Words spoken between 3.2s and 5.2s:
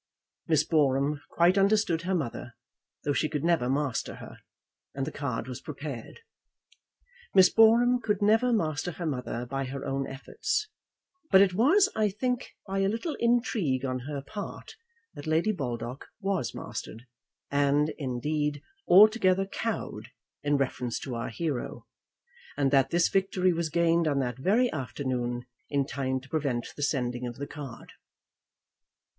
could never master her, and the